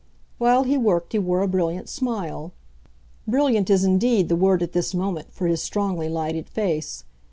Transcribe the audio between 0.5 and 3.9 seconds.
he worked he wore a brilliant smile. Brilliant is